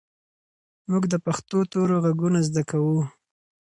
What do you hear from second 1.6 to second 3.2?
تورو غږونه زده کوو.